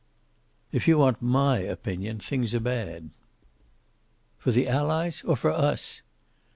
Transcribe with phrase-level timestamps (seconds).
[0.71, 3.11] "If you want my opinion, things are bad."
[4.39, 5.21] "For the Allies?
[5.27, 6.01] Or for us?"